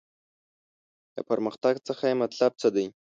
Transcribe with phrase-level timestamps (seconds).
[1.15, 2.85] له پرمختګ څخه یې مطلب څه دی.